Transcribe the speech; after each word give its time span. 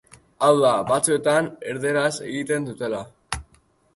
Hau 0.45 0.53
da, 0.61 0.71
batzuetan 0.91 1.51
erdaraz 1.75 2.09
egiten 2.29 2.65
dutela. 2.71 3.03